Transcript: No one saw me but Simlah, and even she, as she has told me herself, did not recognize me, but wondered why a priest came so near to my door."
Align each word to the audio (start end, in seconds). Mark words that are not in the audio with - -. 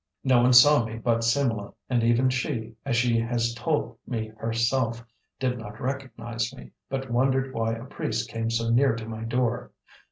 No 0.23 0.41
one 0.41 0.51
saw 0.53 0.83
me 0.83 0.97
but 0.97 1.19
Simlah, 1.23 1.75
and 1.87 2.01
even 2.03 2.27
she, 2.31 2.75
as 2.83 2.95
she 2.95 3.19
has 3.19 3.53
told 3.53 3.99
me 4.07 4.29
herself, 4.35 5.05
did 5.39 5.59
not 5.59 5.79
recognize 5.79 6.51
me, 6.55 6.71
but 6.89 7.11
wondered 7.11 7.53
why 7.53 7.73
a 7.75 7.85
priest 7.85 8.27
came 8.27 8.49
so 8.49 8.71
near 8.71 8.95
to 8.95 9.05
my 9.07 9.21
door." 9.23 9.69